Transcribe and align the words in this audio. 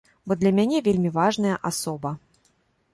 Бо 0.29 0.37
для 0.43 0.51
мяне 0.59 0.79
вельмі 0.89 1.13
важная 1.19 1.55
асоба. 1.71 2.17